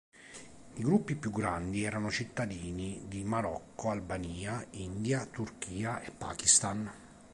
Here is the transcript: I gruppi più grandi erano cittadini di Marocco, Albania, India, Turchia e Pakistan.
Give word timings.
I 0.77 0.81
gruppi 0.81 1.15
più 1.15 1.29
grandi 1.29 1.83
erano 1.83 2.09
cittadini 2.09 3.03
di 3.05 3.23
Marocco, 3.23 3.91
Albania, 3.91 4.65
India, 4.71 5.27
Turchia 5.27 6.01
e 6.01 6.09
Pakistan. 6.09 6.91